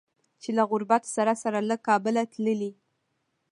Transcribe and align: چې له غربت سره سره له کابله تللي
چې 0.41 0.49
له 0.57 0.63
غربت 0.71 1.03
سره 1.15 1.33
سره 1.43 1.59
له 1.69 1.75
کابله 1.87 2.23
تللي 2.33 2.71